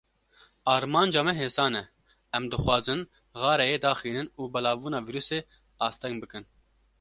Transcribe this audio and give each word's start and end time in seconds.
Armanca 0.75 1.21
me 1.25 1.33
hêsan 1.39 1.73
e, 1.81 1.83
em 2.37 2.43
dixwazin 2.51 3.01
xareyê 3.41 3.77
daxînin, 3.85 4.27
û 4.39 4.41
belavbûna 4.53 4.99
vîrusê 5.07 5.39
asteng 5.87 6.15
bikin. 6.21 6.43